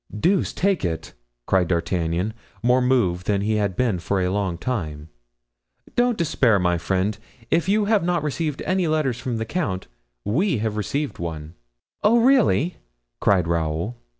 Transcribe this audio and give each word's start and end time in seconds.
"Deuce 0.19 0.51
take 0.51 0.83
it!" 0.83 1.13
cried 1.45 1.67
D'Artagnan, 1.67 2.33
more 2.63 2.81
moved 2.81 3.27
than 3.27 3.41
he 3.41 3.57
had 3.57 3.75
been 3.75 3.99
for 3.99 4.19
a 4.19 4.31
long 4.31 4.57
time, 4.57 5.09
"don't 5.95 6.17
despair, 6.17 6.57
my 6.57 6.79
friend, 6.79 7.19
if 7.51 7.69
you 7.69 7.85
have 7.85 8.03
not 8.03 8.23
received 8.23 8.63
any 8.65 8.87
letters 8.87 9.19
from 9.19 9.37
the 9.37 9.45
count, 9.45 9.85
we 10.25 10.57
have 10.57 10.75
received 10.75 11.19
one." 11.19 11.53
"Oh, 12.03 12.19
really!" 12.19 12.77
cried 13.19 13.47
Raoul. 13.47 13.95